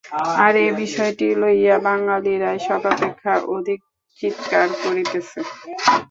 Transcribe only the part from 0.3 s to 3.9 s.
আর এ বিষয়টি লইয়া বাঙালীরাই সর্বাপেক্ষা অধিক